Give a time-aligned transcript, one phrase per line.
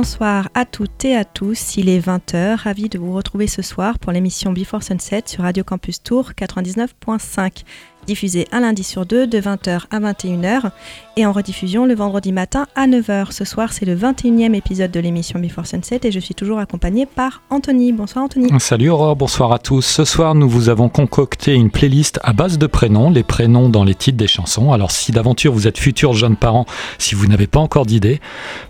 [0.00, 3.98] Bonsoir à toutes et à tous, il est 20h, ravi de vous retrouver ce soir
[3.98, 7.64] pour l'émission Before Sunset sur Radio Campus Tour 99.5
[8.08, 10.70] diffusé un lundi sur deux de 20h à 21h
[11.18, 13.32] et en rediffusion le vendredi matin à 9h.
[13.32, 17.04] Ce soir, c'est le 21e épisode de l'émission Before Sunset et je suis toujours accompagnée
[17.04, 17.92] par Anthony.
[17.92, 18.48] Bonsoir Anthony.
[18.60, 19.82] Salut Aurore, bonsoir à tous.
[19.82, 23.84] Ce soir, nous vous avons concocté une playlist à base de prénoms, les prénoms dans
[23.84, 24.72] les titres des chansons.
[24.72, 26.64] Alors si d'aventure vous êtes futurs jeunes parents,
[26.96, 28.20] si vous n'avez pas encore d'idée,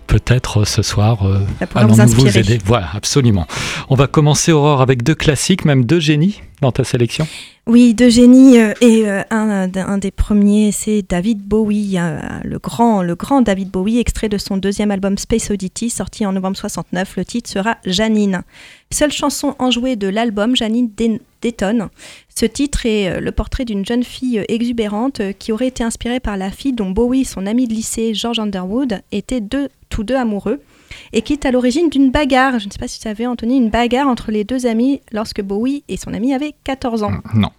[0.07, 1.39] peut-être euh, ce soir euh,
[1.75, 2.59] allons-nous vous, vous aider?
[2.65, 3.47] Voilà, absolument.
[3.89, 7.25] On va commencer Aurore avec deux classiques, même deux génies dans ta sélection
[7.69, 11.97] oui, de génie euh, et euh, un, des premiers, c'est David Bowie,
[12.43, 16.33] le grand, le grand David Bowie, extrait de son deuxième album Space Oddity, sorti en
[16.33, 17.17] novembre 69.
[17.17, 18.41] Le titre sera Janine.
[18.89, 20.89] Seule chanson enjouée de l'album, Janine
[21.43, 21.89] détonne.
[22.35, 26.37] Ce titre est euh, le portrait d'une jeune fille exubérante qui aurait été inspirée par
[26.37, 29.43] la fille dont Bowie, son ami de lycée George Underwood, étaient
[29.89, 30.59] tous deux amoureux
[31.13, 32.57] et qui est à l'origine d'une bagarre.
[32.57, 35.41] Je ne sais pas si tu savais, Anthony, une bagarre entre les deux amis lorsque
[35.41, 37.11] Bowie et son ami avaient 14 ans.
[37.35, 37.51] Non.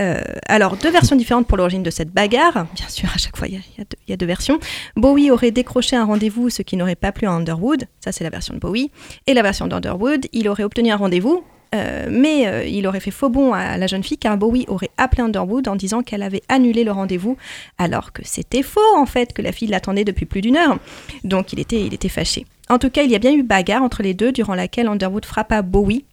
[0.00, 2.66] Euh, alors, deux versions différentes pour l'origine de cette bagarre.
[2.74, 3.60] Bien sûr, à chaque fois, il
[4.08, 4.58] y, a deux versions.
[4.96, 7.84] Bowie aurait décroché un rendez-vous, ce qui n'aurait pas plu à Underwood.
[8.00, 8.90] Ça, c'est la version de Bowie.
[9.26, 13.10] Et la version d'Underwood, il aurait obtenu un rendez-vous, euh, mais euh, il aurait fait
[13.10, 16.42] faux bon à la jeune fille car Bowie aurait appelé Underwood en disant qu'elle avait
[16.48, 17.36] annulé le rendez-vous
[17.78, 20.78] alors que c'était faux en fait, que la fille l'attendait depuis plus d'une heure.
[21.22, 22.44] Donc il était, il était fâché.
[22.68, 25.24] En tout cas, il y a bien eu bagarre entre les deux durant laquelle Underwood
[25.24, 26.04] frappa Bowie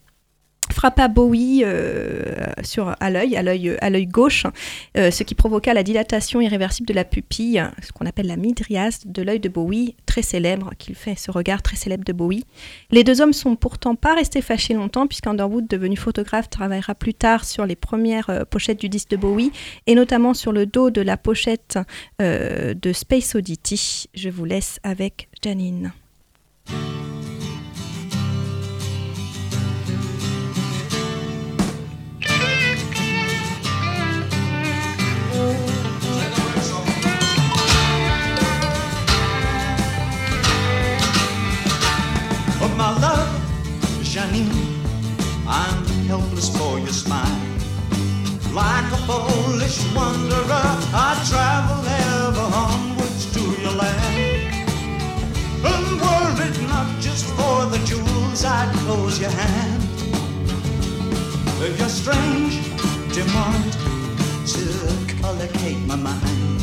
[0.78, 2.22] frappa Bowie euh,
[2.64, 4.46] sur, à l'œil, à l'œil, gauche,
[4.96, 9.00] euh, ce qui provoqua la dilatation irréversible de la pupille, ce qu'on appelle la midriase
[9.06, 12.46] de l'œil de Bowie, très célèbre, qu'il fait ce regard très célèbre de Bowie.
[12.92, 17.44] Les deux hommes sont pourtant pas restés fâchés longtemps, puisqu'Underwood, devenu photographe, travaillera plus tard
[17.44, 19.52] sur les premières euh, pochettes du disque de Bowie,
[19.88, 21.80] et notamment sur le dos de la pochette
[22.20, 24.10] de Space Oddity.
[24.14, 25.92] Je vous laisse avec Janine.
[46.38, 47.42] Helpless for your smile.
[48.54, 54.54] Like a foolish wanderer, I travel ever onwards to your land.
[55.66, 59.84] And were it not just for the jewels, I'd close your hand.
[61.78, 62.56] Your strange
[63.14, 63.74] demand
[64.54, 64.64] to
[65.22, 66.62] collocate my mind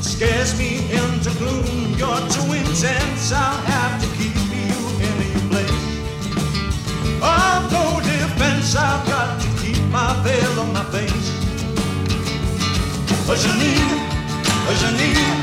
[0.00, 1.94] scares me into gloom.
[1.98, 5.82] You're too intense, I'll have to keep you in your place.
[7.22, 7.72] I've
[8.72, 11.30] defense, I've got to keep my veil on my face.
[13.32, 13.96] Janine,
[14.80, 15.38] Janine,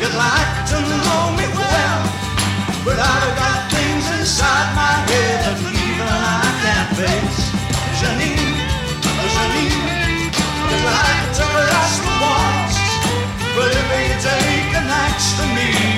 [0.00, 2.00] you'd like to know me well,
[2.84, 7.38] but I've got things inside my head that even I can't face.
[7.98, 8.54] Janine,
[9.02, 10.30] oh, Janine,
[10.70, 12.12] you'd like to cross the
[13.56, 15.97] but if you take an axe to me,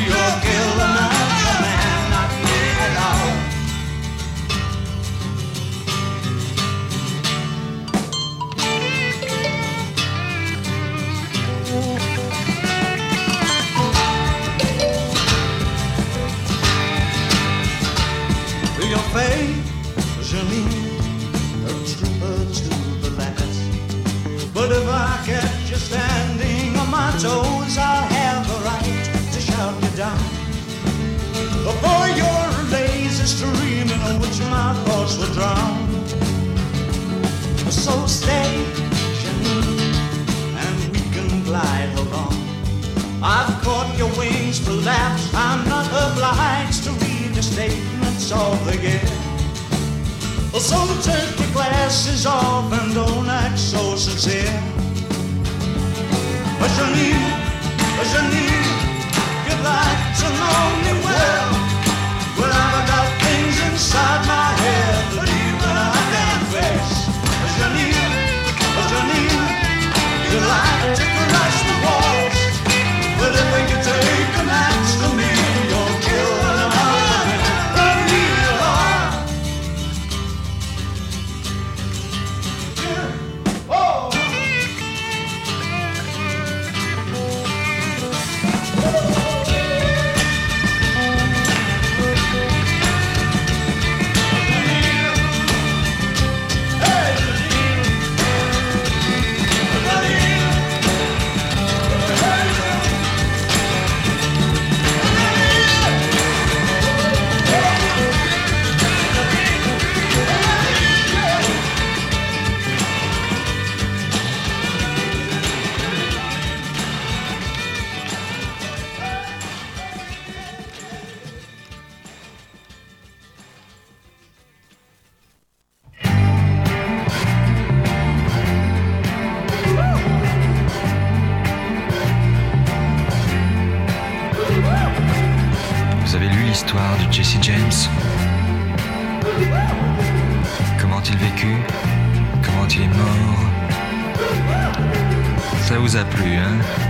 [145.90, 146.89] vous hein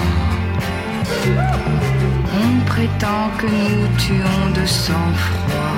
[2.43, 5.77] On prétend que nous tuons de sang-froid.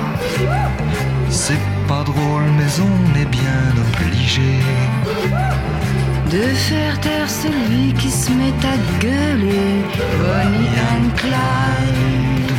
[1.30, 4.60] C'est pas drôle, mais on est bien obligé.
[6.30, 9.84] De faire taire celui qui se met à gueuler.
[10.18, 12.54] Bonnie and Clyde.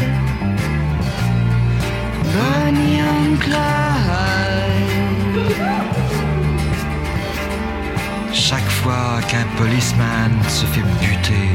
[2.33, 4.54] Bonnie and Clyde.
[8.85, 11.49] Fois qu'un policeman se fait buter,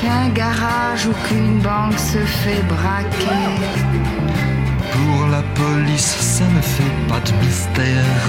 [0.00, 3.44] Qu'un garage ou qu'une banque se fait braquer.
[4.94, 8.22] pour la police, ça ne fait pas de mystère.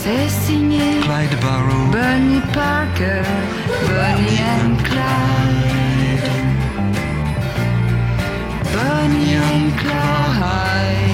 [0.00, 3.22] C'est signé Clyde Barrow, Bonnie Parker,
[3.88, 6.30] Bonnie and Clyde.
[8.74, 11.13] Bonnie and Clyde.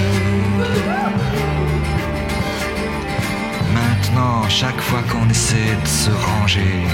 [4.21, 6.85] Maintenant, chaque fois qu'on essaie de se ranger,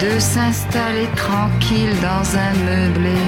[0.00, 3.18] De s'installer tranquille dans un meublé.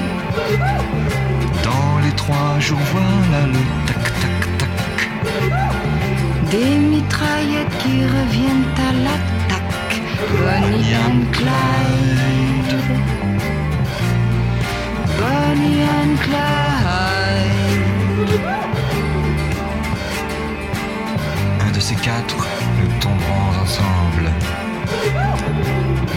[1.65, 4.71] dans les trois jours, voilà le tac tac tac.
[6.51, 10.03] Des mitraillettes qui reviennent à l'attaque.
[10.41, 12.73] Bonnie and Clyde.
[15.19, 17.13] Bonnie and Clyde.
[22.03, 22.47] Quatre,
[22.79, 24.27] nous tomberons ensemble.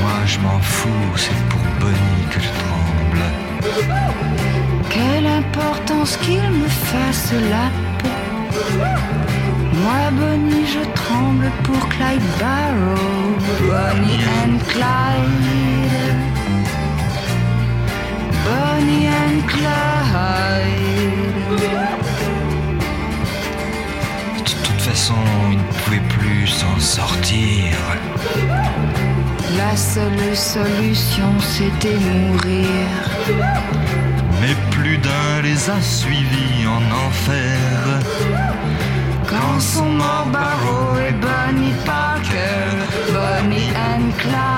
[0.02, 3.24] Moi, je m'en fous, c'est pour Bonnie que je tremble.
[4.90, 7.68] Quelle importance qu'il me fasse la
[8.00, 8.16] peau.
[9.84, 13.38] Moi, Bonnie, je tremble pour Clyde Barrow.
[13.70, 16.16] Bonnie and Clyde.
[18.48, 20.46] Bonnie and Clyde.
[24.86, 25.16] De toute façon,
[25.50, 27.76] il ne pouvait plus s'en sortir.
[29.58, 32.68] La seule solution, c'était mourir.
[34.42, 37.58] Mais plus d'un les a suivis en enfer.
[39.28, 42.70] Quand sont morts Barrow et Bonnie Parker,
[43.12, 44.55] Bonnie and Clyde.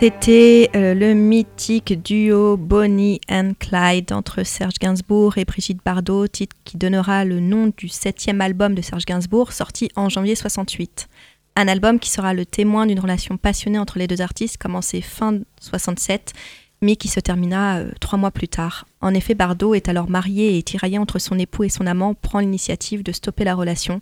[0.00, 6.54] C'était euh, le mythique duo Bonnie and Clyde entre Serge Gainsbourg et Brigitte Bardot, titre
[6.62, 11.08] qui donnera le nom du septième album de Serge Gainsbourg, sorti en janvier 68.
[11.56, 15.40] Un album qui sera le témoin d'une relation passionnée entre les deux artistes, commencée fin
[15.60, 16.32] 67,
[16.80, 18.86] mais qui se termina euh, trois mois plus tard.
[19.00, 22.38] En effet, Bardot est alors marié et tiraillé entre son époux et son amant, prend
[22.38, 24.00] l'initiative de stopper la relation.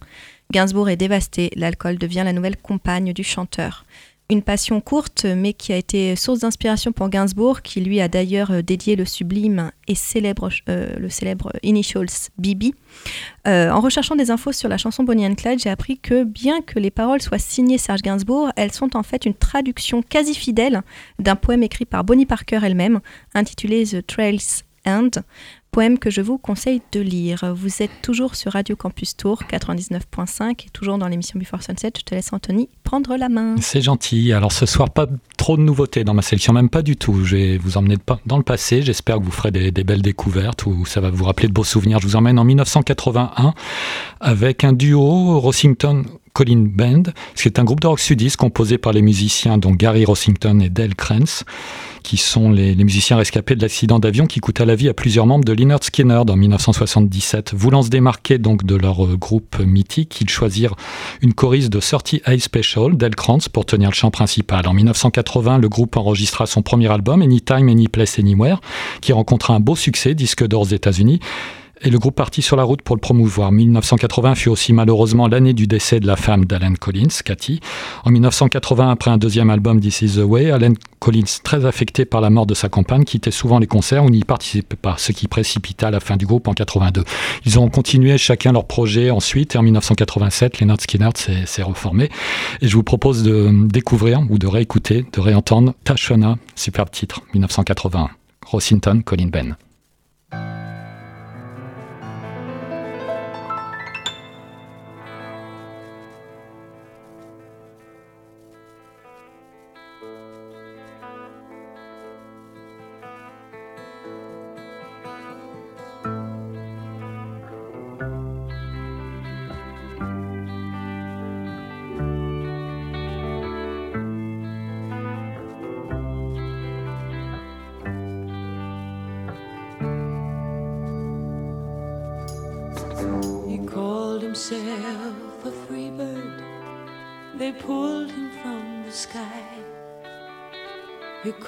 [0.53, 3.87] Gainsbourg est dévasté, l'alcool devient la nouvelle compagne du chanteur.
[4.29, 8.51] Une passion courte, mais qui a été source d'inspiration pour Gainsbourg, qui lui a d'ailleurs
[8.51, 12.75] euh, dédié le sublime et célèbre, euh, le célèbre Initials Bibi.
[13.47, 16.61] Euh, en recherchant des infos sur la chanson Bonnie and Clyde, j'ai appris que bien
[16.61, 20.83] que les paroles soient signées Serge Gainsbourg, elles sont en fait une traduction quasi fidèle
[21.21, 22.99] d'un poème écrit par Bonnie Parker elle-même,
[23.33, 25.11] intitulé The Trail's End,
[25.77, 27.53] poème que je vous conseille de lire.
[27.55, 31.93] Vous êtes toujours sur Radio Campus Tour 99.5 et toujours dans l'émission Before Sunset.
[31.99, 33.57] Je te laisse Anthony prendre la main.
[33.61, 34.33] C'est gentil.
[34.33, 35.05] Alors ce soir, pas
[35.37, 37.27] trop de nouveautés dans ma sélection, même pas du tout.
[37.27, 38.81] Je vais vous emmener dans le passé.
[38.81, 41.63] J'espère que vous ferez des, des belles découvertes ou ça va vous rappeler de beaux
[41.63, 41.99] souvenirs.
[42.01, 43.53] Je vous emmène en 1981
[44.21, 46.05] avec un duo Rossington
[46.37, 50.61] Colin Band, c'est un groupe de rock sudiste composé par les musiciens dont Gary Rossington
[50.61, 51.45] et Dale Krenz,
[52.03, 55.47] qui sont les, musiciens rescapés de l'accident d'avion qui coûta la vie à plusieurs membres
[55.47, 57.55] de Lynyrd Skynyrd en 1977.
[57.55, 60.75] Voulant se démarquer donc de leur euh, groupe mythique, ils choisirent
[61.23, 64.69] une choriste de 30 High Special, Dale Kranz, pour tenir le chant principal.
[64.69, 68.61] En 1980, le groupe enregistra son premier album, Anytime, Any Place, Anywhere,
[69.01, 71.21] qui rencontra un beau succès, disque d'or aux États-Unis.
[71.83, 73.53] Et le groupe partit sur la route pour le promouvoir.
[73.53, 77.61] 1980 fut aussi malheureusement l'année du décès de la femme d'Alan Collins, Cathy.
[78.05, 82.23] En 1980, après un deuxième album This Is the Way, Alan Collins, très affecté par
[82.23, 85.29] la mort de sa compagne, quittait souvent les concerts ou n'y participait pas, ce qui
[85.29, 87.05] précipita la fin du groupe en 82.
[87.45, 92.11] Ils ont continué chacun leur projet ensuite, et en 1987, Leonard Skinner s'est reformé.
[92.63, 98.09] Et je vous propose de découvrir ou de réécouter, de réentendre Tashona, superbe titre, 1981.
[98.47, 99.57] Rossington, Colin Ben.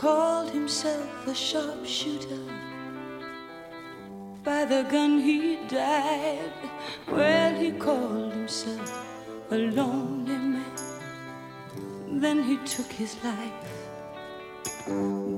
[0.08, 2.44] Called himself a sharpshooter.
[4.42, 5.38] By the gun he
[5.68, 6.58] died.
[7.16, 8.90] Well, he called himself
[9.50, 10.78] a lonely man.
[12.24, 13.68] Then he took his life.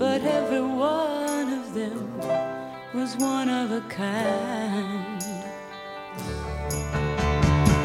[0.03, 2.01] But every one of them
[2.99, 5.21] was one of a kind.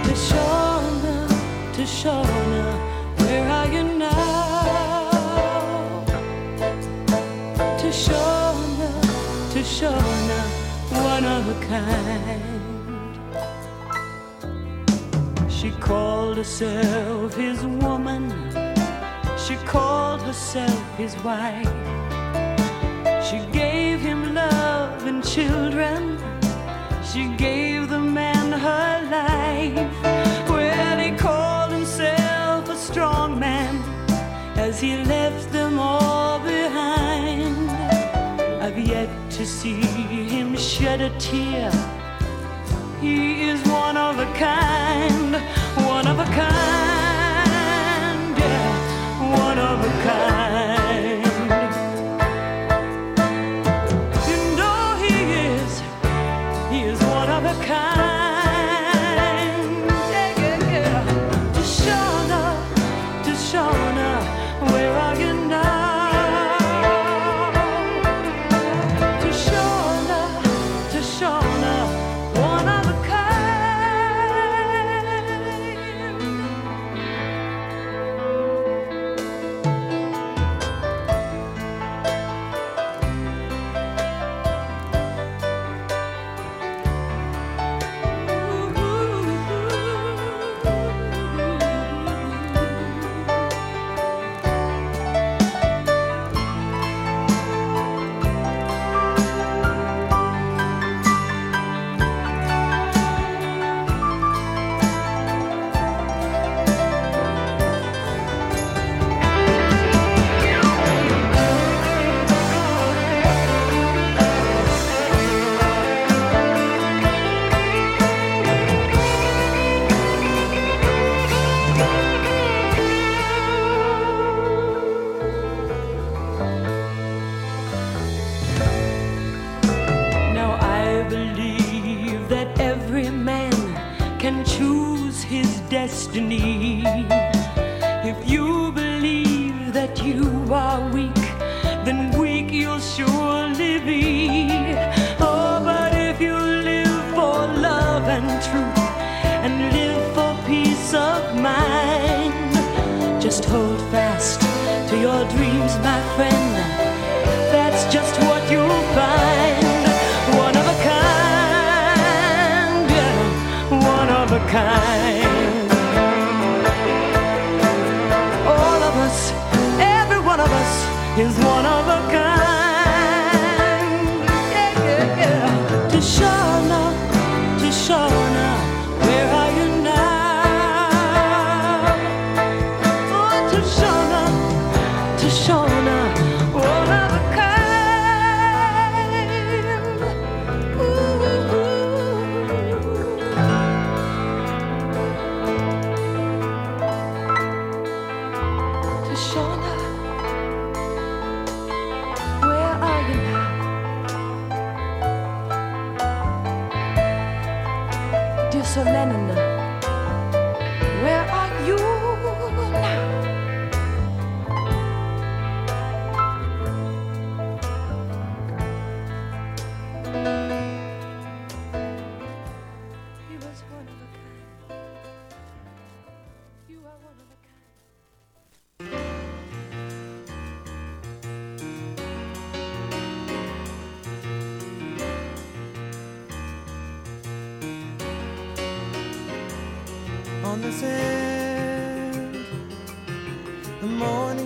[0.05, 1.17] Tashona,
[1.75, 2.34] Tashona, where
[11.67, 12.41] kind.
[15.51, 18.24] She called herself his woman.
[19.38, 21.67] She called herself his wife.
[23.27, 26.17] She gave him love and children.
[27.12, 29.91] She gave the man her life.
[30.50, 33.84] Well, he called himself a strong man
[34.57, 36.64] as he left them all behind.
[39.35, 41.69] To see him shed a tear.
[43.01, 45.35] He is one of a kind,
[45.85, 46.37] one of a kind,
[48.37, 50.75] yeah, one of a kind.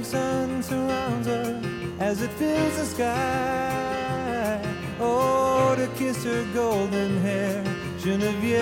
[0.10, 1.62] sun surrounds her
[2.00, 4.60] as it fills the sky.
[5.00, 7.64] Oh, to kiss her golden hair,
[8.00, 8.60] Genevieve.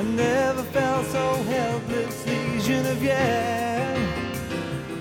[0.00, 3.98] I never felt so helplessly, Genevieve.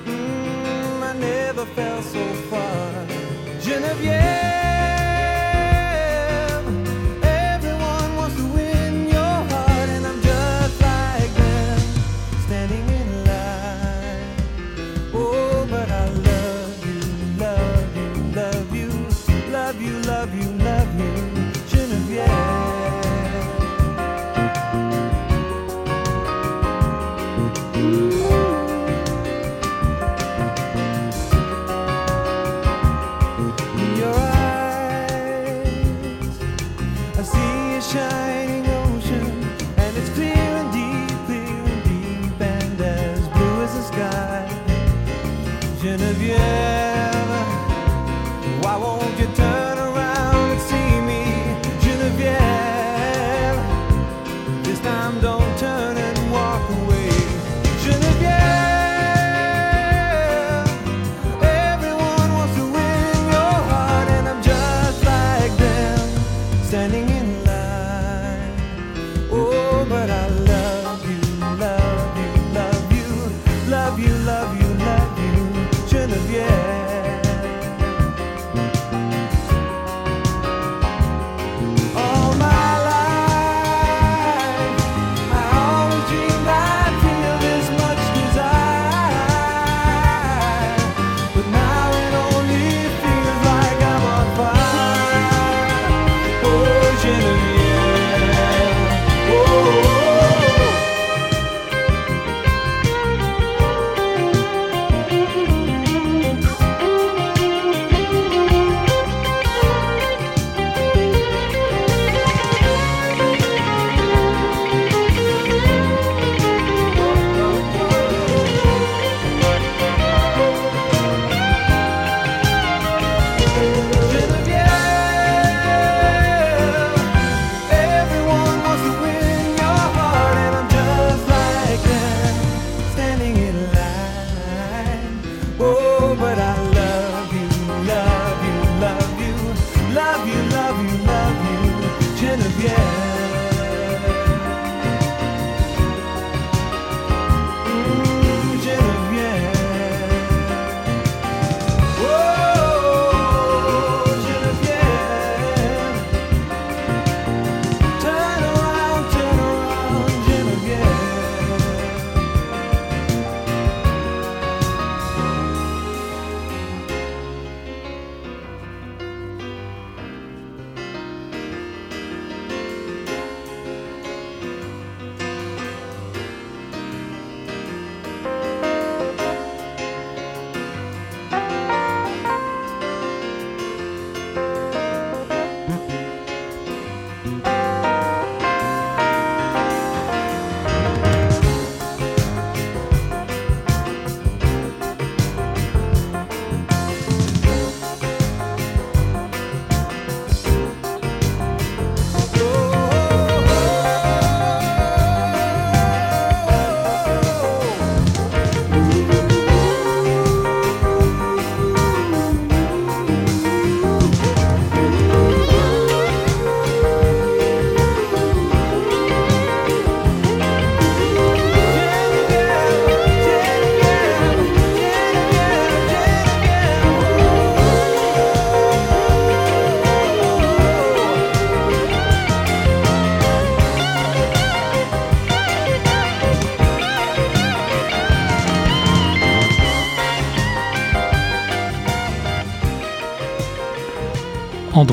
[0.06, 2.92] Mm, I never felt so far,
[3.60, 4.47] Genevieve.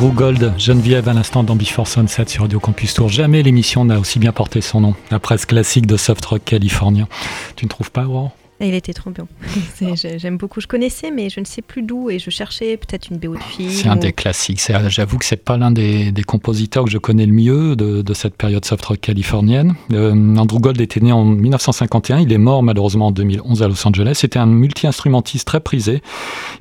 [0.04, 3.08] Andrew Gold, Geneviève à l'instant dans Before Sunset sur Radio Campus Tour.
[3.08, 4.94] Jamais l'émission n'a aussi bien porté son nom.
[5.10, 7.08] La presse classique de soft rock californien.
[7.56, 8.32] Tu ne trouves pas, Aurore?
[8.60, 9.26] Il était trop bien.
[10.16, 10.60] J'aime beaucoup.
[10.60, 12.10] Je connaissais, mais je ne sais plus d'où.
[12.10, 13.70] Et je cherchais peut-être une BO de film.
[13.70, 14.60] C'est un ou- des classiques.
[14.88, 18.14] J'avoue que c'est pas l'un des, des compositeurs que je connais le mieux de, de
[18.14, 19.74] cette période soft rock californienne.
[19.92, 22.20] Euh, Andrew Gold était né en 1951.
[22.20, 24.12] Il est mort malheureusement en 2011 à Los Angeles.
[24.14, 26.02] C'était un multi-instrumentiste très prisé.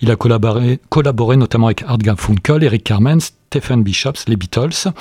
[0.01, 3.19] Il a collaboré, collaboré notamment avec Art Garfunkel, Eric Carmen,
[3.53, 4.91] Stephen Bishops, les Beatles,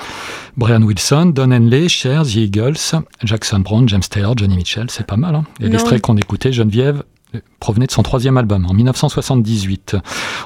[0.57, 4.85] Brian Wilson, Don Henley, Cher, The Eagles, Jackson Brown, James Taylor, Johnny Mitchell.
[4.91, 5.33] C'est pas mal.
[5.33, 7.01] Hein Et l'extrait qu'on écoutait, Geneviève,
[7.33, 9.97] euh, provenait de son troisième album en 1978.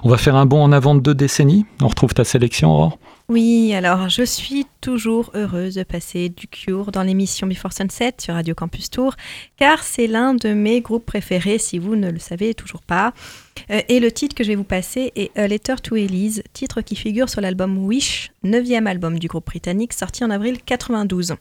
[0.03, 1.65] On va faire un bond en avant de deux décennies.
[1.81, 2.97] On retrouve ta sélection, Aurore?
[3.29, 8.35] Oui, alors je suis toujours heureuse de passer du Cure dans l'émission Before Sunset sur
[8.35, 9.15] Radio Campus Tour,
[9.57, 13.13] car c'est l'un de mes groupes préférés, si vous ne le savez toujours pas.
[13.69, 16.79] Euh, et le titre que je vais vous passer est A Letter to Elise, titre
[16.79, 21.35] qui figure sur l'album Wish, neuvième album du groupe britannique, sorti en avril 92.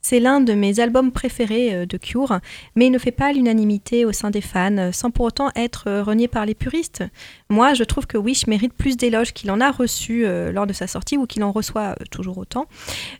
[0.00, 2.40] C'est l'un de mes albums préférés euh, de Cure,
[2.74, 6.00] mais il ne fait pas l'unanimité au sein des fans, euh, sans pour autant être
[6.00, 7.04] renié par les puristes.
[7.50, 10.74] Moi, je trouve que Wish mérite plus d'éloges qu'il en a reçu euh, lors de
[10.74, 12.66] sa sortie ou qu'il en reçoit euh, toujours autant.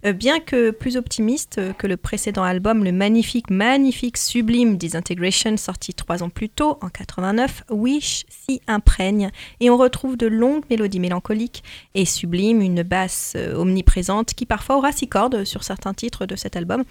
[0.05, 5.95] Euh, bien que plus optimiste que le précédent album, le magnifique, magnifique, sublime Disintegration, sorti
[5.95, 11.01] trois ans plus tôt, en 89, Wish s'y imprègne et on retrouve de longues mélodies
[11.01, 11.65] mélancoliques
[11.95, 16.55] et sublimes, une basse omniprésente qui parfois aura six cordes sur certains titres de cet
[16.55, 16.85] album.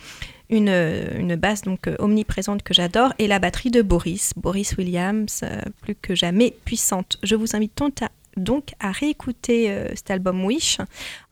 [0.50, 5.42] Une, une basse donc euh, omniprésente que j'adore et la batterie de Boris, Boris Williams,
[5.44, 7.18] euh, plus que jamais puissante.
[7.22, 7.78] Je vous invite
[8.38, 10.78] donc à, réécouter euh, cet album Wish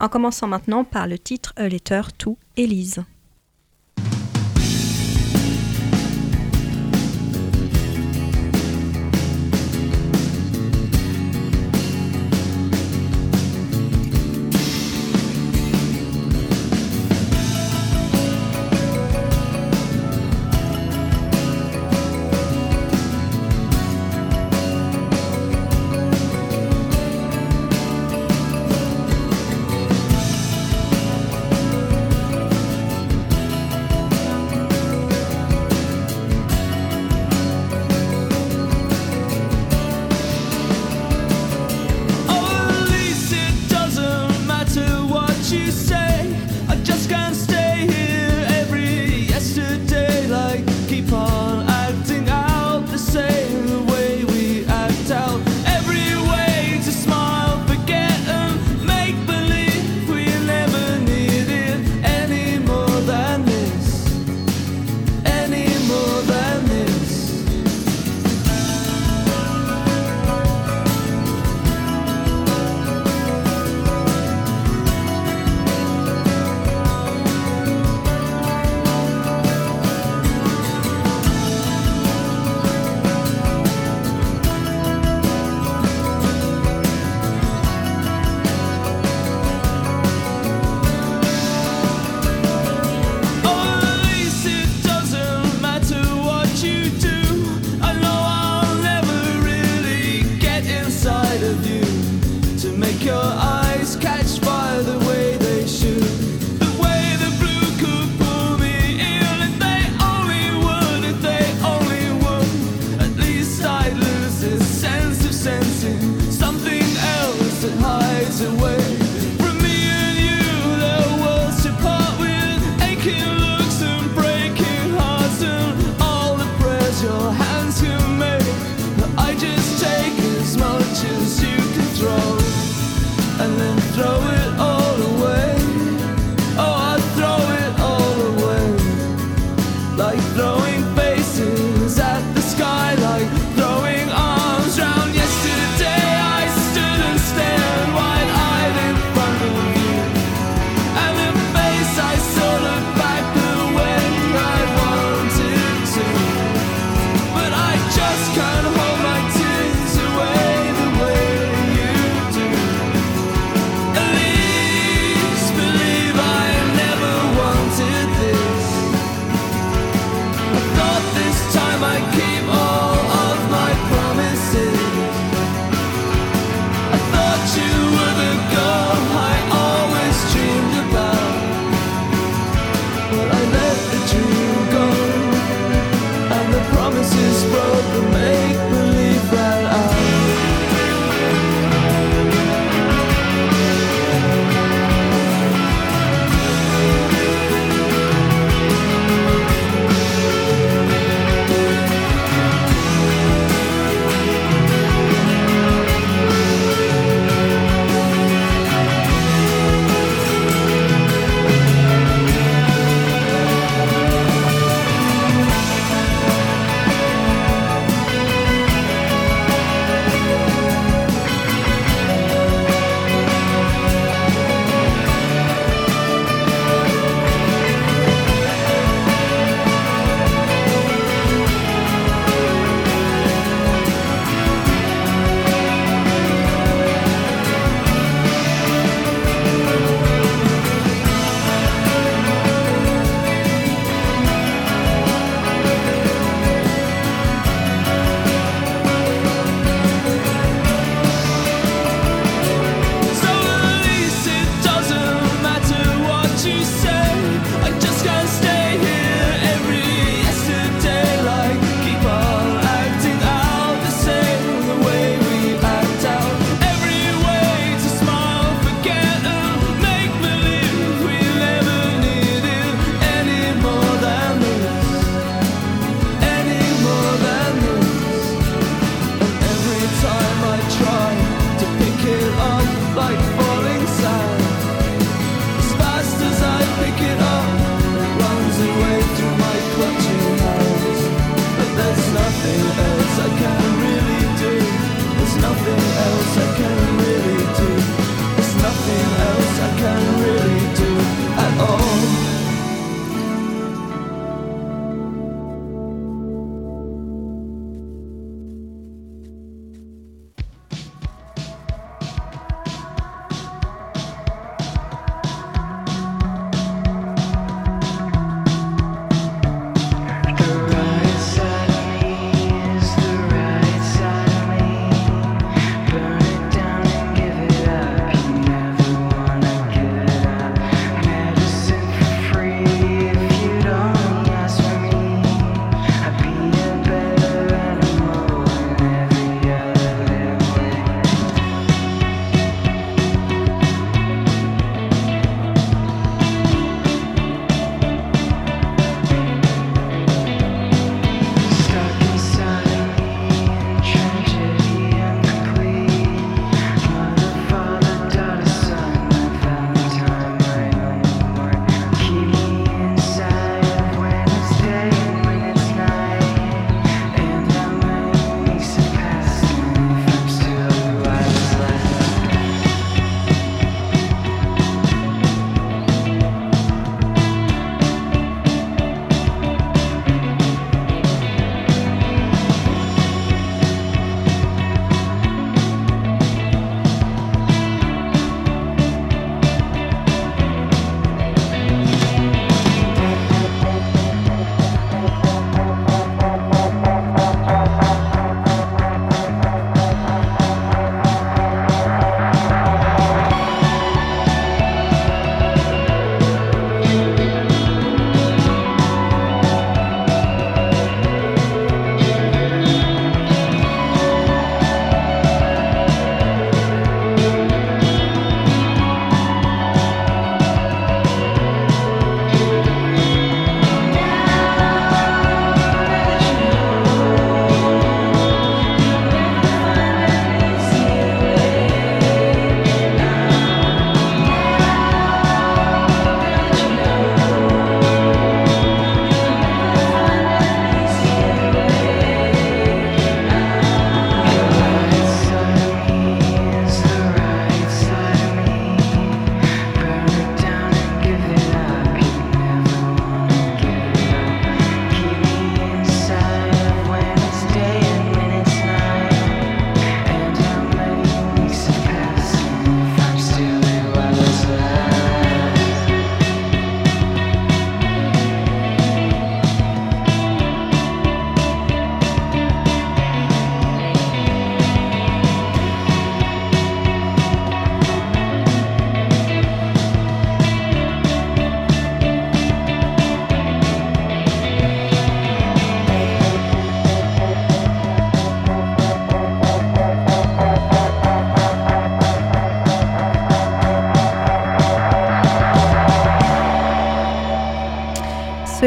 [0.02, 2.38] en commençant maintenant par le titre Letter to.
[2.58, 3.04] Elise,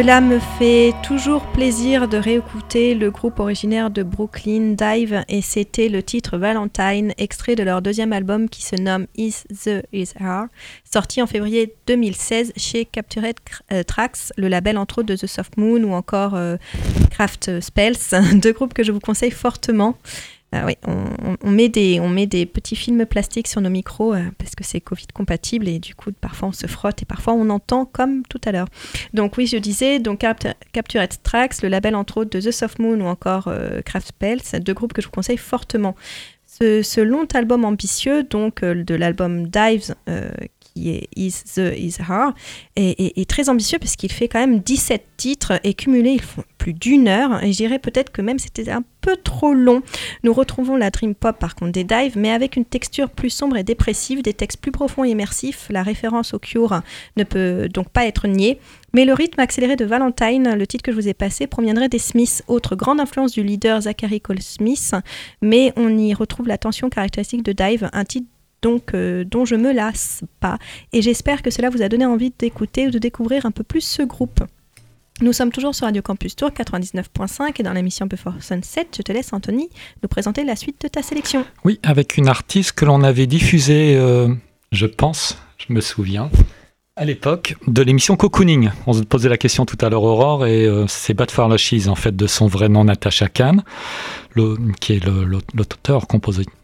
[0.01, 5.89] Cela me fait toujours plaisir de réécouter le groupe originaire de Brooklyn, Dive, et c'était
[5.89, 10.45] le titre Valentine, extrait de leur deuxième album qui se nomme Is the Is Her,
[10.89, 13.35] sorti en février 2016 chez Captured
[13.73, 16.59] euh, Tracks, le label entre autres de The Soft Moon ou encore euh,
[17.11, 17.97] Craft Spells,
[18.35, 19.97] deux groupes que je vous conseille fortement.
[20.51, 24.23] Ah oui, on, met des, on met des petits films plastiques sur nos micros euh,
[24.39, 27.51] parce que c'est Covid compatible et du coup parfois on se frotte et parfois on
[27.51, 28.69] entend comme tout à l'heure.
[29.13, 32.79] Donc oui, je disais, donc Capt- Captured Tracks, le label entre autres de The Soft
[32.79, 35.95] Moon ou encore euh, Craft Spells, deux groupes que je vous conseille fortement.
[36.47, 40.31] Ce, ce long album ambitieux, donc euh, de l'album Dives, euh,
[40.87, 42.33] est Is the Is Her,
[42.77, 46.73] est très ambitieux parce qu'il fait quand même 17 titres et cumulés, ils font plus
[46.73, 47.43] d'une heure.
[47.43, 49.83] Et je dirais peut-être que même c'était un peu trop long.
[50.23, 53.57] Nous retrouvons la dream pop par contre des Dives, mais avec une texture plus sombre
[53.57, 55.67] et dépressive, des textes plus profonds et immersifs.
[55.71, 56.83] La référence au Cure
[57.17, 58.61] ne peut donc pas être niée.
[58.95, 61.99] Mais le rythme accéléré de Valentine, le titre que je vous ai passé, proviendrait des
[61.99, 64.95] Smiths, autre grande influence du leader Zachary Cole Smith,
[65.43, 68.29] mais on y retrouve la tension caractéristique de Dive, un titre
[68.63, 70.59] donc euh, dont je me lasse pas.
[70.93, 73.81] Et j'espère que cela vous a donné envie d'écouter ou de découvrir un peu plus
[73.81, 74.41] ce groupe.
[75.21, 79.11] Nous sommes toujours sur Radio Campus Tour 99.5 et dans l'émission Before Sunset, je te
[79.11, 79.69] laisse Anthony
[80.03, 81.45] nous présenter la suite de ta sélection.
[81.65, 84.29] Oui, avec une artiste que l'on avait diffusée, euh,
[84.71, 86.31] je pense, je me souviens,
[86.95, 88.71] à l'époque de l'émission Cocooning.
[88.87, 91.89] On se posait la question tout à l'heure, Aurore, et euh, c'est Bad for Lashes,
[91.89, 93.57] en fait, de son vrai nom, Natasha Khan,
[94.81, 96.55] qui est l'auteur, compositrice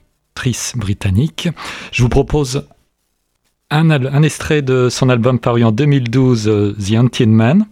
[0.76, 1.48] britannique.
[1.92, 2.66] Je vous propose
[3.70, 7.66] un, extrait de son album paru en 2012, euh, The Until Man.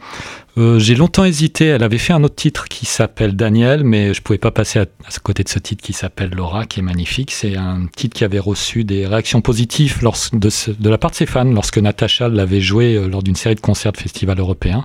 [0.59, 1.66] Euh, J'ai longtemps hésité.
[1.66, 4.87] Elle avait fait un autre titre qui s'appelle Daniel, mais je pouvais pas passer à,
[5.22, 7.31] côté de ce titre qui s'appelle Laura, qui est magnifique.
[7.31, 11.44] C'est un titre qui avait reçu des réactions positives de, la part de ses fans
[11.44, 14.85] lorsque Natasha l'avait joué euh, lors d'une série de concerts de festival européen.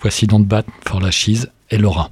[0.00, 1.10] Voici Don't Bat for la
[1.70, 2.10] et Laura.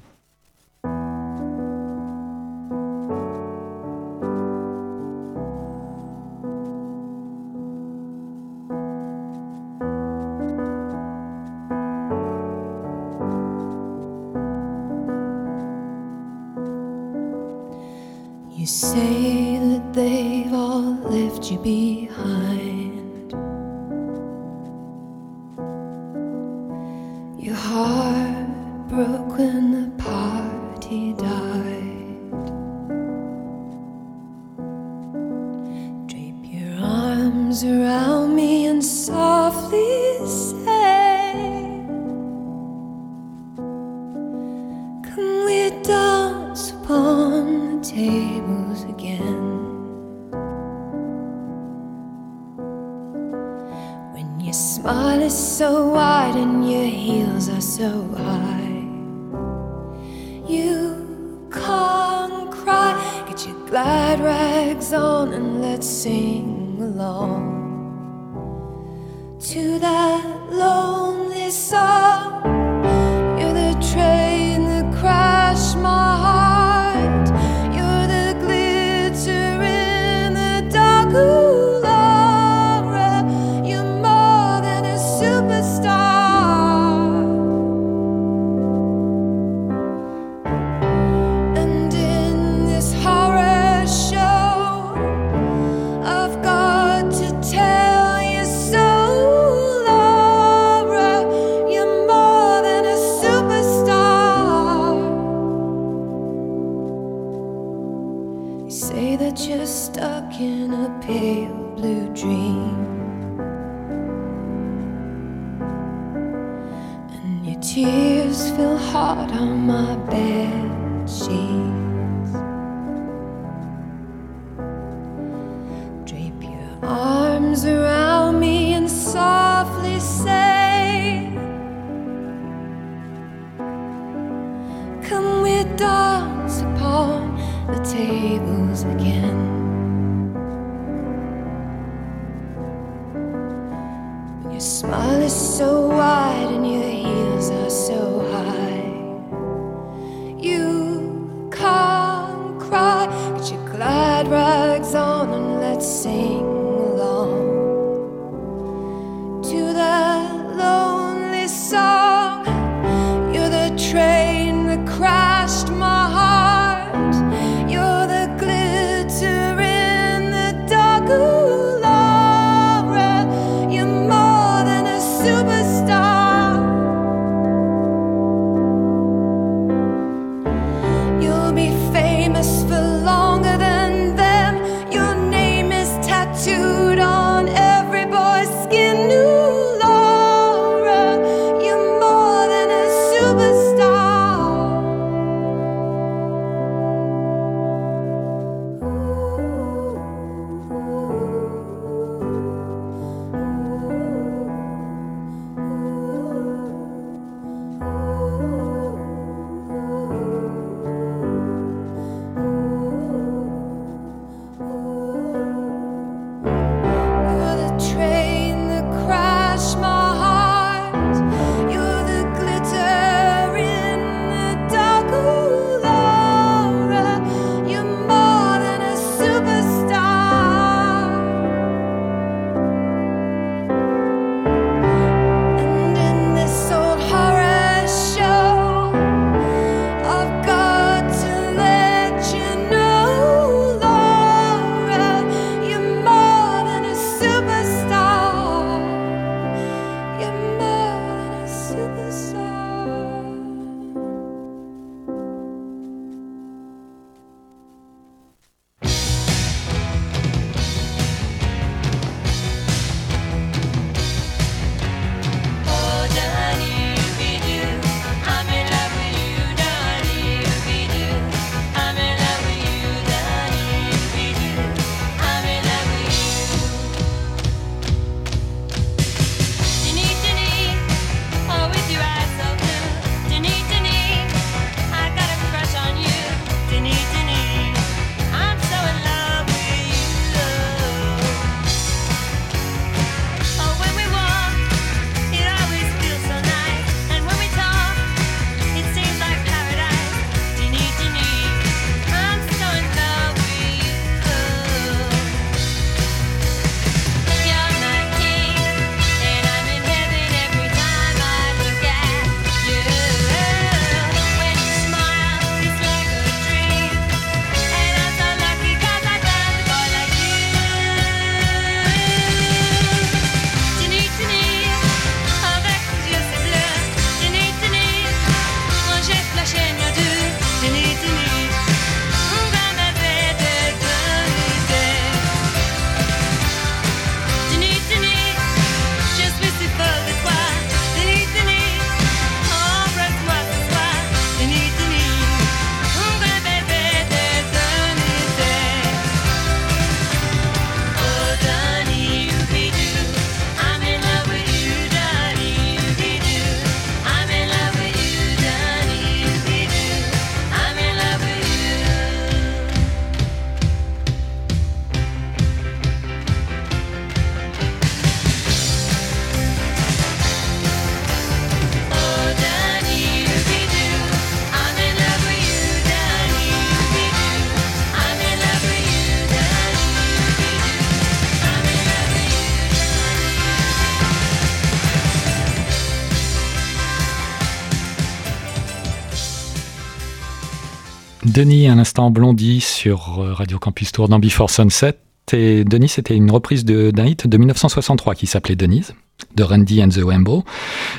[391.37, 394.95] Denis, un instant Blondie sur euh, Radio Campus Tour dans Before Sunset.
[395.35, 398.95] Et Denis, c'était une reprise d'un hit de 1963 qui s'appelait Denise,
[399.35, 400.45] de Randy and the Wembo.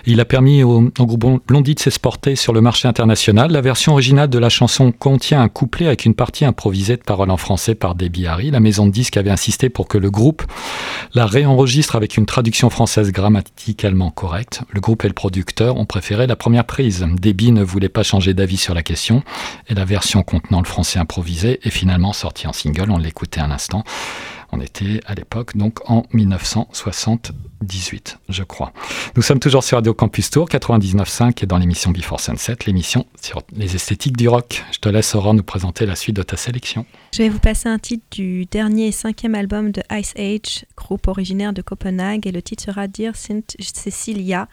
[0.05, 3.51] Il a permis au, au groupe Blondie de s'exporter sur le marché international.
[3.51, 7.31] La version originale de la chanson contient un couplet avec une partie improvisée de paroles
[7.31, 8.51] en français par Debbie Harry.
[8.51, 10.43] La maison de disques avait insisté pour que le groupe
[11.13, 14.61] la réenregistre avec une traduction française grammaticalement correcte.
[14.71, 17.05] Le groupe et le producteur ont préféré la première prise.
[17.19, 19.23] Debbie ne voulait pas changer d'avis sur la question
[19.67, 22.91] et la version contenant le français improvisé est finalement sortie en single.
[22.91, 23.83] On l'écoutait un instant.
[24.51, 28.71] On était à l'époque donc en 1978, je crois.
[29.15, 33.41] Nous sommes toujours sur Radio Campus Tour 99.5 et dans l'émission Before Sunset, l'émission sur
[33.53, 34.63] les esthétiques du rock.
[34.71, 36.85] Je te laisse Aurore nous présenter la suite de ta sélection.
[37.13, 41.07] Je vais vous passer un titre du dernier et cinquième album de Ice Age, groupe
[41.07, 44.47] originaire de Copenhague, et le titre sera Dear Saint Cecilia,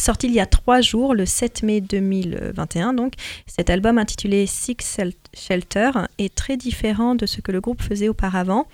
[0.00, 2.92] sorti il y a trois jours, le 7 mai 2021.
[2.94, 3.14] Donc,
[3.46, 8.08] cet album intitulé Six Shel- Shelter est très différent de ce que le groupe faisait
[8.08, 8.66] auparavant,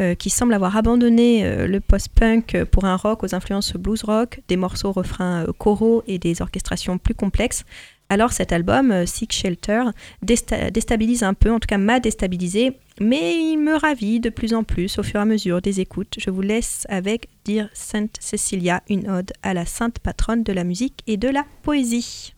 [0.00, 4.40] euh, qui semble avoir abandonné euh, le post-punk pour un rock aux influences blues rock,
[4.48, 7.64] des morceaux refrains euh, choraux et des orchestrations plus complexes.
[8.10, 9.82] Alors cet album, euh, Sick Shelter,
[10.24, 14.54] désta- déstabilise un peu, en tout cas m'a déstabilisé, mais il me ravit de plus
[14.54, 16.14] en plus au fur et à mesure des écoutes.
[16.18, 20.64] Je vous laisse avec Dire Sainte Cecilia, une ode à la sainte patronne de la
[20.64, 22.34] musique et de la poésie.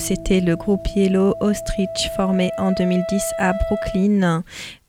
[0.00, 4.42] C'était le groupe Yellow Ostrich formé en 2010 à Brooklyn,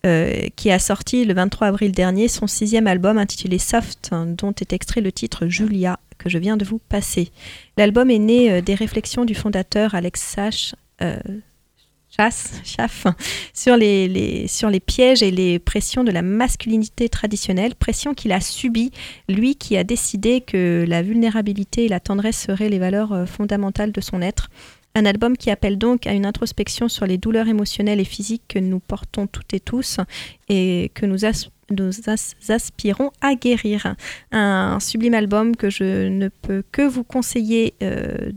[0.06, 4.72] euh, qui a sorti le 23 avril dernier son sixième album intitulé Soft, dont est
[4.72, 7.30] extrait le titre Julia que je viens de vous passer.
[7.78, 11.20] L'album est né euh, des réflexions du fondateur Alex Sach, euh,
[13.54, 18.40] sur les, sur les pièges et les pressions de la masculinité traditionnelle, pressions qu'il a
[18.40, 18.92] subies,
[19.28, 24.02] lui qui a décidé que la vulnérabilité et la tendresse seraient les valeurs fondamentales de
[24.02, 24.50] son être.
[24.94, 28.60] Un album qui appelle donc à une introspection sur les douleurs émotionnelles et physiques que
[28.60, 29.98] nous portons toutes et tous
[30.50, 31.24] et que nous,
[31.72, 33.96] nous as- aspirons à guérir.
[34.32, 38.32] Un sublime album que je ne peux que vous conseiller euh,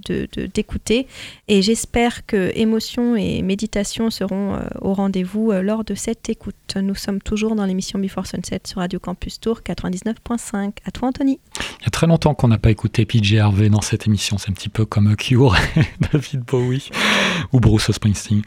[0.54, 1.06] d'écouter
[1.48, 6.54] et j'espère que émotion et méditation seront euh, au rendez-vous euh, lors de cette écoute.
[6.76, 10.72] Nous sommes toujours dans l'émission Before Sunset sur Radio Campus Tour 99.5.
[10.84, 11.38] À toi Anthony.
[11.80, 14.38] Il y a très longtemps qu'on n'a pas écouté PJ Harvey dans cette émission.
[14.38, 15.54] C'est un petit peu comme Cure,
[16.12, 16.88] David Bowie
[17.52, 18.42] ou Bruce Springsteen.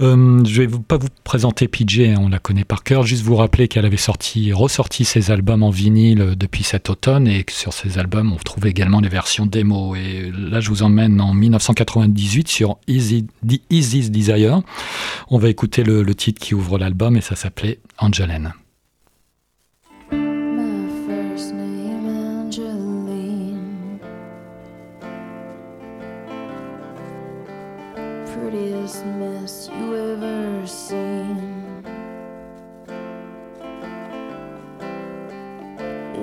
[0.00, 3.02] Euh, je vais vous- pas vous présenter PJ, hein, on la connaît par cœur.
[3.04, 7.44] Juste vous rappeler qu'elle avait sorti, ressorti ses albums en vinyle depuis cet automne et
[7.50, 9.94] sur ces albums, on trouve également des versions démo.
[9.94, 14.62] Et là, je vous emmène en 1998 sur Easy, The Easy's Desire.
[15.28, 18.52] On va écouter le, le titre qui ouvre l'album et ça s'appelait Angeline.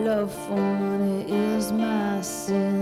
[0.10, 2.79] Love for money is my sin.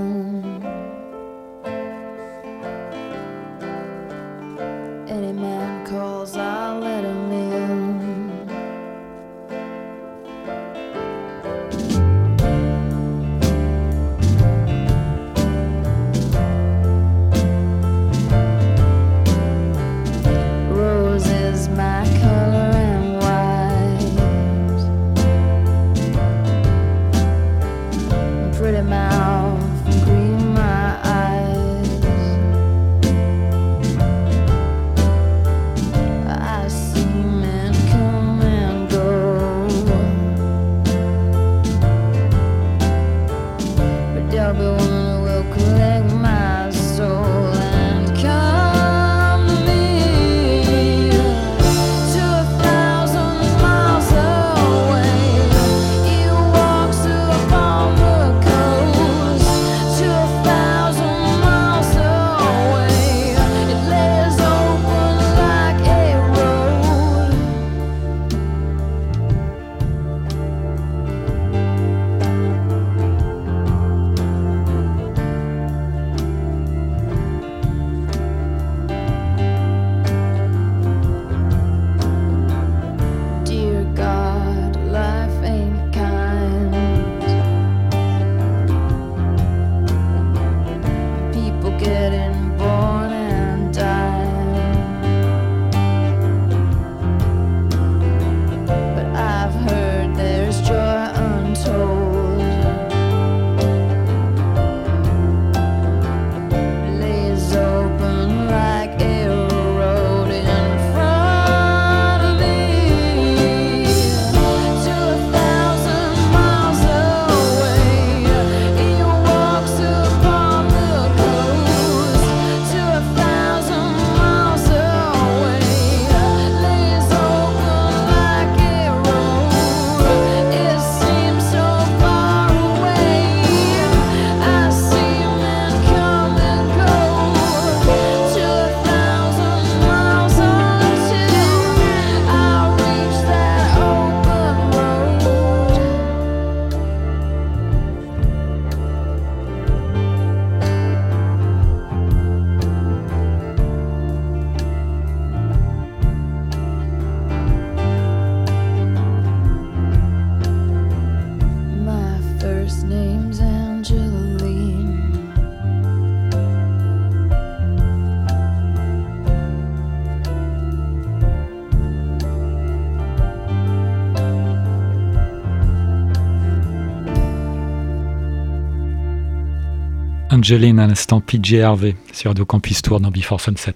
[180.38, 183.74] Angeline à l'instant PJ Harvey sur Radio Campus Tour dans Before Sunset.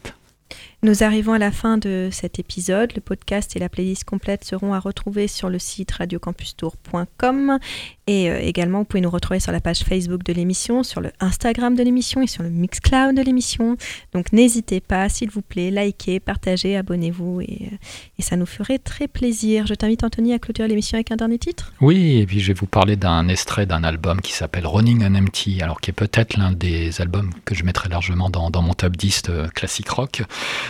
[0.83, 2.91] Nous arrivons à la fin de cet épisode.
[2.95, 7.59] Le podcast et la playlist complète seront à retrouver sur le site radiocampustour.com
[8.07, 11.11] et euh, également vous pouvez nous retrouver sur la page Facebook de l'émission, sur le
[11.19, 13.77] Instagram de l'émission et sur le Mixcloud de l'émission.
[14.13, 17.75] Donc n'hésitez pas, s'il vous plaît, likez, partagez, abonnez-vous et, euh,
[18.17, 19.67] ça nous ferait très plaisir.
[19.67, 21.73] Je t'invite Anthony à clôturer l'émission avec un dernier titre?
[21.79, 25.13] Oui, et puis je vais vous parler d'un extrait d'un album qui s'appelle Running on
[25.13, 28.73] Empty, alors qui est peut-être l'un des albums que je mettrai largement dans, dans mon
[28.73, 30.23] top 10 de classique rock.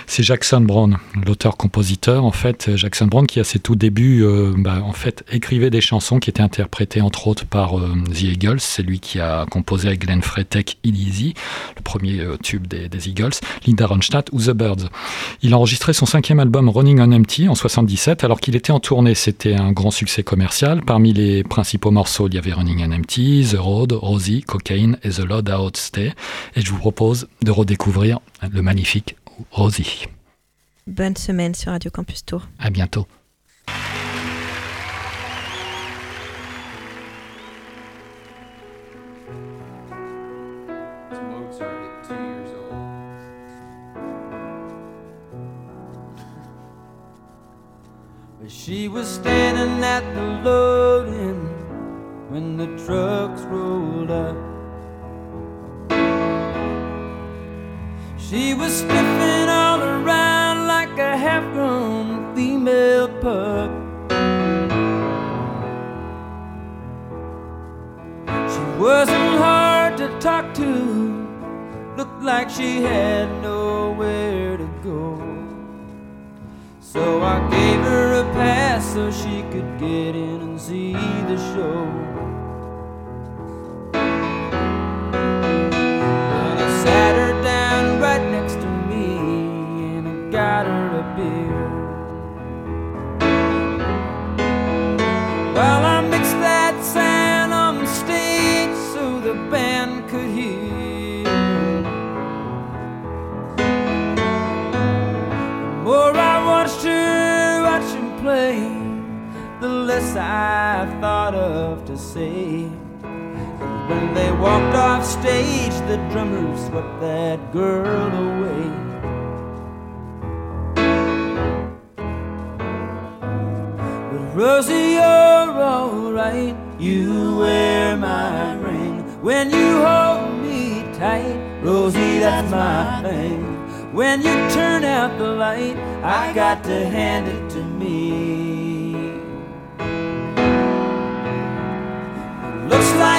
[0.07, 2.25] C'est Jackson Brown, l'auteur-compositeur.
[2.25, 5.81] En fait, Jackson Brown qui à ses tout débuts, euh, bah, en fait, écrivait des
[5.81, 8.59] chansons qui étaient interprétées entre autres par euh, The Eagles.
[8.59, 11.33] C'est lui qui a composé avec Glenn Freitag Easy,
[11.77, 13.31] le premier euh, tube des, des Eagles,
[13.65, 14.89] Linda Ronstadt ou The Birds.
[15.41, 18.79] Il a enregistré son cinquième album Running on Empty en 77 alors qu'il était en
[18.79, 19.15] tournée.
[19.15, 20.81] C'était un grand succès commercial.
[20.85, 25.09] Parmi les principaux morceaux, il y avait Running on Empty, The Road, Rosie, Cocaine et
[25.09, 26.13] The Load Out Stay.
[26.55, 28.19] Et je vous propose de redécouvrir
[28.51, 29.15] le magnifique
[29.51, 30.05] Rosie.
[30.87, 32.47] Bonne semaine sur Radio Campus Tour.
[32.59, 33.07] À bientôt.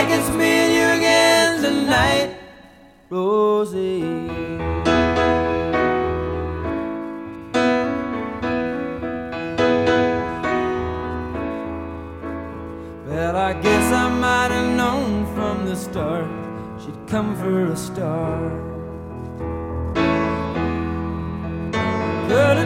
[0.03, 2.37] Like it's me and you again tonight,
[3.09, 4.03] Rosie.
[13.07, 16.27] Well, I guess I might have known from the start
[16.81, 18.41] she'd come for a star.
[22.29, 22.57] Could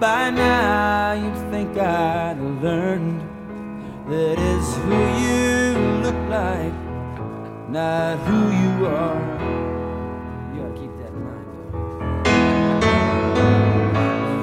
[0.00, 3.20] by now you'd think I'd learned
[4.08, 6.74] that it's who you look like,
[7.70, 9.20] not who you are.
[10.52, 11.46] You gotta keep that in mind.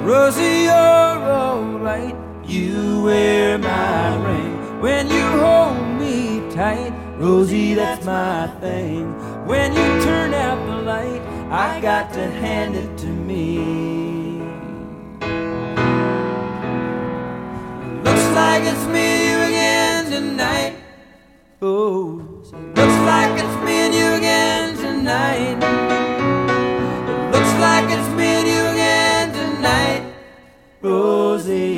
[0.05, 2.15] Rosie, you're alright.
[2.45, 6.93] You wear my ring when you hold me tight.
[7.17, 9.13] Rosie, that's my thing.
[9.45, 14.02] When you turn out the light, I got to hand it to me.
[18.53, 20.75] Oh, like it's me and you again tonight.
[21.59, 25.57] Oh, it looks like it's me and you again tonight.
[27.09, 30.03] It looks like it's me and you again tonight,
[30.83, 31.72] Rosie.